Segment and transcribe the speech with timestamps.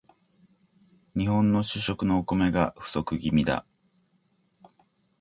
[1.15, 3.67] 日本の主食のお米が不足気味だ